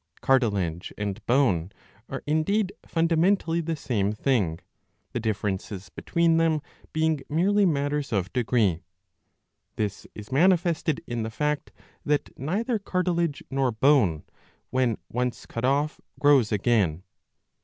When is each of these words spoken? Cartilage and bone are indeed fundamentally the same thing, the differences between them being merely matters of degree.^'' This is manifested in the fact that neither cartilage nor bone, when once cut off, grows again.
Cartilage 0.19 0.91
and 0.97 1.23
bone 1.27 1.71
are 2.09 2.23
indeed 2.25 2.73
fundamentally 2.87 3.61
the 3.61 3.75
same 3.75 4.13
thing, 4.13 4.59
the 5.11 5.19
differences 5.19 5.89
between 5.89 6.37
them 6.37 6.59
being 6.91 7.21
merely 7.29 7.67
matters 7.67 8.11
of 8.11 8.33
degree.^'' 8.33 8.81
This 9.75 10.07
is 10.15 10.31
manifested 10.31 11.01
in 11.05 11.21
the 11.21 11.29
fact 11.29 11.71
that 12.03 12.35
neither 12.35 12.79
cartilage 12.79 13.43
nor 13.51 13.71
bone, 13.71 14.23
when 14.71 14.97
once 15.11 15.45
cut 15.45 15.65
off, 15.65 16.01
grows 16.19 16.51
again. 16.51 17.03